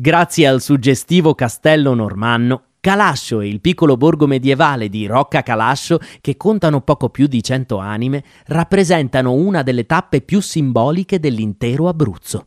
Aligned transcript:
Grazie 0.00 0.46
al 0.46 0.60
suggestivo 0.60 1.34
castello 1.34 1.92
normanno, 1.92 2.66
Calascio 2.78 3.40
e 3.40 3.48
il 3.48 3.60
piccolo 3.60 3.96
borgo 3.96 4.28
medievale 4.28 4.88
di 4.88 5.06
Rocca 5.06 5.42
Calascio, 5.42 5.98
che 6.20 6.36
contano 6.36 6.82
poco 6.82 7.08
più 7.08 7.26
di 7.26 7.42
cento 7.42 7.78
anime, 7.78 8.22
rappresentano 8.46 9.32
una 9.32 9.64
delle 9.64 9.86
tappe 9.86 10.20
più 10.20 10.40
simboliche 10.40 11.18
dell'intero 11.18 11.88
Abruzzo. 11.88 12.46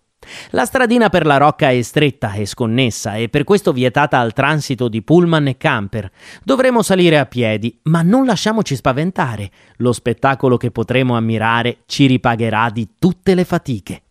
La 0.51 0.63
stradina 0.63 1.09
per 1.09 1.25
la 1.25 1.35
Rocca 1.35 1.71
è 1.71 1.81
stretta 1.81 2.31
e 2.35 2.45
sconnessa 2.45 3.15
e 3.15 3.27
per 3.27 3.43
questo 3.43 3.73
vietata 3.73 4.17
al 4.17 4.31
transito 4.31 4.87
di 4.87 5.01
pullman 5.01 5.47
e 5.47 5.57
camper. 5.57 6.09
Dovremo 6.45 6.81
salire 6.81 7.19
a 7.19 7.25
piedi, 7.25 7.77
ma 7.83 8.01
non 8.01 8.25
lasciamoci 8.25 8.77
spaventare. 8.77 9.51
Lo 9.79 9.91
spettacolo 9.91 10.55
che 10.55 10.71
potremo 10.71 11.17
ammirare 11.17 11.79
ci 11.85 12.05
ripagherà 12.05 12.69
di 12.69 12.91
tutte 12.97 13.35
le 13.35 13.43
fatiche. 13.43 14.03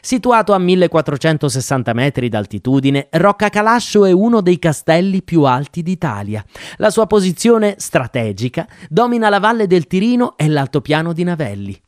Situato 0.00 0.52
a 0.52 0.58
1460 0.58 1.92
metri 1.92 2.28
d'altitudine, 2.28 3.08
Rocca 3.10 3.48
Calascio 3.48 4.04
è 4.04 4.12
uno 4.12 4.40
dei 4.40 4.58
castelli 4.58 5.22
più 5.22 5.42
alti 5.42 5.82
d'Italia. 5.82 6.44
La 6.76 6.90
sua 6.90 7.06
posizione 7.06 7.74
strategica 7.78 8.66
domina 8.88 9.28
la 9.28 9.38
valle 9.38 9.66
del 9.66 9.86
Tirino 9.86 10.36
e 10.36 10.48
l'altopiano 10.48 11.12
di 11.12 11.24
Navelli. 11.24 11.80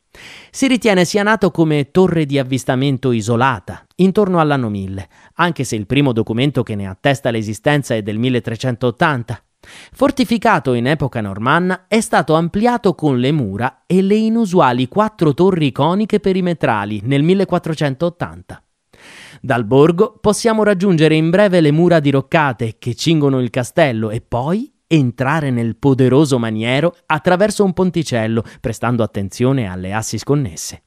Si 0.51 0.67
ritiene 0.67 1.05
sia 1.05 1.23
nato 1.23 1.51
come 1.51 1.91
torre 1.91 2.27
di 2.27 2.39
avvistamento 2.39 3.13
isolata, 3.13 3.85
intorno 3.97 4.41
all'anno 4.41 4.69
1000, 4.69 5.09
anche 5.37 5.65
se 5.65 5.77
il 5.77 5.87
primo 5.87 6.13
documento 6.13 6.63
che 6.63 6.75
ne 6.75 6.87
attesta 6.87 7.31
l'esistenza 7.31 7.95
è 7.95 8.03
del 8.03 8.19
1380. 8.19 9.43
Fortificato 9.93 10.75
in 10.75 10.87
epoca 10.87 11.21
normanna, 11.21 11.87
è 11.89 12.01
stato 12.01 12.35
ampliato 12.35 12.95
con 12.95 13.19
le 13.19 13.33
mura 13.33 13.85
e 13.87 14.03
le 14.03 14.17
inusuali 14.17 14.89
quattro 14.89 15.35
torri 15.35 15.73
coniche 15.73 16.21
perimetrali 16.21 17.01
nel 17.05 17.23
1480. 17.23 18.63
Dal 19.41 19.65
borgo 19.65 20.19
possiamo 20.21 20.63
raggiungere 20.63 21.15
in 21.15 21.31
breve 21.31 21.61
le 21.61 21.73
mura 21.73 22.01
diroccate 22.01 22.77
che 22.79 22.95
cingono 22.95 23.41
il 23.41 23.51
castello 23.51 24.11
e 24.11 24.21
poi 24.21 24.73
entrare 24.87 25.51
nel 25.51 25.77
poderoso 25.77 26.39
maniero 26.39 26.95
attraverso 27.07 27.65
un 27.65 27.73
ponticello, 27.73 28.45
prestando 28.61 29.03
attenzione 29.03 29.67
alle 29.67 29.93
assi 29.93 30.19
sconnesse. 30.19 30.83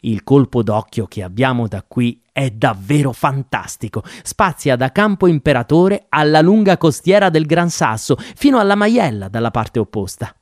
Il 0.00 0.22
colpo 0.22 0.62
d'occhio 0.62 1.06
che 1.06 1.22
abbiamo 1.22 1.68
da 1.68 1.84
qui 1.86 2.22
è 2.32 2.50
davvero 2.50 3.12
fantastico. 3.12 4.02
Spazia 4.22 4.76
da 4.76 4.92
Campo 4.92 5.26
Imperatore 5.26 6.06
alla 6.08 6.40
lunga 6.40 6.76
costiera 6.78 7.28
del 7.28 7.46
Gran 7.46 7.70
Sasso 7.70 8.16
fino 8.16 8.58
alla 8.58 8.74
Maiella 8.74 9.28
dalla 9.28 9.50
parte 9.50 9.78
opposta. 9.78 10.34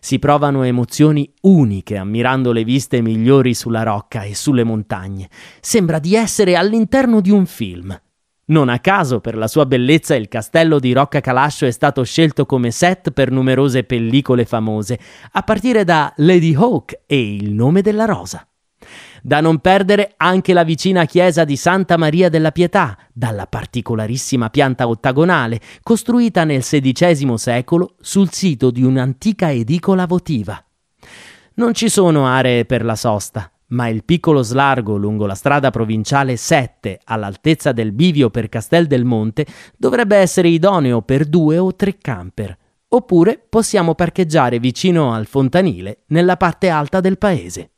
Si 0.00 0.18
provano 0.18 0.62
emozioni 0.62 1.30
uniche 1.42 1.96
ammirando 1.96 2.52
le 2.52 2.64
viste 2.64 3.00
migliori 3.02 3.54
sulla 3.54 3.82
rocca 3.82 4.22
e 4.22 4.34
sulle 4.34 4.64
montagne. 4.64 5.28
Sembra 5.60 5.98
di 5.98 6.14
essere 6.14 6.56
all'interno 6.56 7.20
di 7.20 7.30
un 7.30 7.46
film. 7.46 7.98
Non 8.46 8.68
a 8.68 8.80
caso, 8.80 9.20
per 9.20 9.36
la 9.36 9.46
sua 9.46 9.64
bellezza, 9.64 10.16
il 10.16 10.26
castello 10.26 10.80
di 10.80 10.92
Rocca 10.92 11.20
Calascio 11.20 11.66
è 11.66 11.70
stato 11.70 12.02
scelto 12.02 12.46
come 12.46 12.72
set 12.72 13.12
per 13.12 13.30
numerose 13.30 13.84
pellicole 13.84 14.44
famose, 14.44 14.98
a 15.32 15.42
partire 15.42 15.84
da 15.84 16.12
Lady 16.16 16.52
Hawk 16.52 17.02
e 17.06 17.34
Il 17.34 17.52
nome 17.52 17.80
della 17.80 18.06
rosa. 18.06 18.44
Da 19.22 19.40
non 19.40 19.58
perdere 19.58 20.14
anche 20.16 20.52
la 20.52 20.64
vicina 20.64 21.04
chiesa 21.04 21.44
di 21.44 21.56
Santa 21.56 21.96
Maria 21.96 22.28
della 22.28 22.52
Pietà, 22.52 22.96
dalla 23.12 23.46
particolarissima 23.46 24.50
pianta 24.50 24.88
ottagonale, 24.88 25.60
costruita 25.82 26.44
nel 26.44 26.62
XVI 26.62 27.36
secolo 27.36 27.96
sul 28.00 28.30
sito 28.30 28.70
di 28.70 28.82
un'antica 28.82 29.50
edicola 29.52 30.06
votiva. 30.06 30.62
Non 31.54 31.74
ci 31.74 31.88
sono 31.88 32.26
aree 32.26 32.64
per 32.64 32.84
la 32.84 32.96
sosta, 32.96 33.50
ma 33.68 33.88
il 33.88 34.04
piccolo 34.04 34.42
slargo 34.42 34.96
lungo 34.96 35.26
la 35.26 35.34
strada 35.34 35.70
provinciale 35.70 36.36
7 36.36 37.00
all'altezza 37.04 37.72
del 37.72 37.92
bivio 37.92 38.30
per 38.30 38.48
Castel 38.48 38.86
del 38.86 39.04
Monte 39.04 39.46
dovrebbe 39.76 40.16
essere 40.16 40.48
idoneo 40.48 41.02
per 41.02 41.26
due 41.26 41.58
o 41.58 41.74
tre 41.74 41.98
camper. 41.98 42.56
Oppure 42.92 43.44
possiamo 43.48 43.94
parcheggiare 43.94 44.58
vicino 44.58 45.12
al 45.12 45.26
fontanile 45.26 46.04
nella 46.06 46.36
parte 46.36 46.68
alta 46.68 47.00
del 47.00 47.18
paese. 47.18 47.70